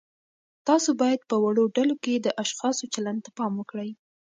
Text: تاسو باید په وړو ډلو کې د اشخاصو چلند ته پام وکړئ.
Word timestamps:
تاسو 0.67 0.89
باید 1.01 1.21
په 1.29 1.35
وړو 1.43 1.63
ډلو 1.75 1.95
کې 2.03 2.13
د 2.17 2.27
اشخاصو 2.43 2.83
چلند 2.93 3.19
ته 3.25 3.29
پام 3.37 3.51
وکړئ. 3.57 3.89